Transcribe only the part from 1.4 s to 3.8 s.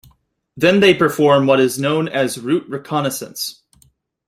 what is known as route reconnaissance.